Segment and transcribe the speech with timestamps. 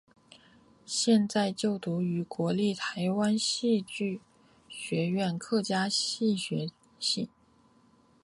[0.83, 4.19] 现正就读于国立台湾戏曲
[4.67, 7.29] 学院客家戏学系。